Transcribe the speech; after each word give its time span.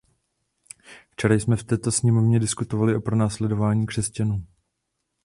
Včera 1.11 1.35
jsme 1.35 1.55
v 1.55 1.63
této 1.63 1.91
sněmovně 1.91 2.39
diskutovali 2.39 2.95
o 2.95 3.01
pronásledování 3.01 3.85
křesťanů. 3.85 4.45